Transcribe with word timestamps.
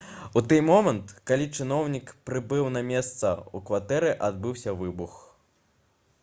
у 0.39 0.41
тый 0.51 0.59
момант 0.67 1.11
калі 1.31 1.45
чыноўнік 1.57 2.07
прыбыў 2.29 2.71
на 2.79 2.83
месца 2.87 3.35
у 3.59 3.63
кватэры 3.69 4.11
адбыўся 4.31 4.77
выбух 4.83 5.13